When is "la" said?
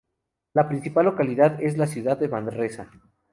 0.53-0.67, 1.77-1.85